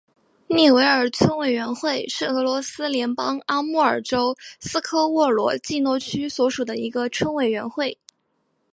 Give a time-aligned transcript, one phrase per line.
[0.47, 7.99] 涅韦尔村委员会是俄罗斯联邦阿穆尔州斯科沃罗季诺区所属的一个村委员会。